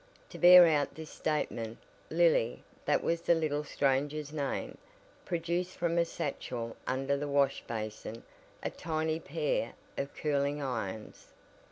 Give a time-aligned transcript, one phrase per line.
[0.29, 1.77] To bear out this statement,
[2.09, 4.79] Lily, that was the little stranger's name,
[5.25, 8.23] produced from a satchel under the wash basin
[8.63, 11.27] a tiny pair of curling irons.